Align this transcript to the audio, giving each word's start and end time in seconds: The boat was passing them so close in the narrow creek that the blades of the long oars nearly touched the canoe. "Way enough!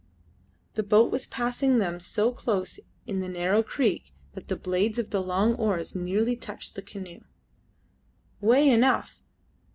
The 0.73 0.81
boat 0.81 1.11
was 1.11 1.27
passing 1.27 1.77
them 1.77 1.99
so 1.99 2.31
close 2.31 2.79
in 3.05 3.19
the 3.19 3.29
narrow 3.29 3.61
creek 3.61 4.13
that 4.33 4.47
the 4.47 4.55
blades 4.55 4.97
of 4.97 5.11
the 5.11 5.21
long 5.21 5.53
oars 5.53 5.95
nearly 5.95 6.35
touched 6.35 6.73
the 6.73 6.81
canoe. 6.81 7.21
"Way 8.41 8.67
enough! 8.67 9.19